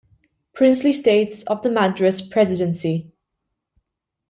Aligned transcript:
Princely 0.55 0.91
States 0.93 1.43
of 1.43 1.61
the 1.61 1.69
Madras 1.69 2.23
Presidency. 2.27 3.11